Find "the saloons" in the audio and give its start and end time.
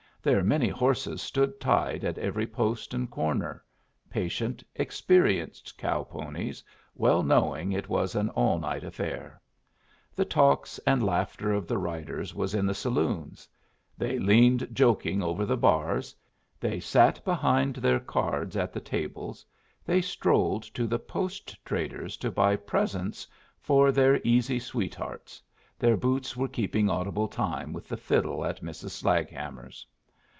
12.67-13.47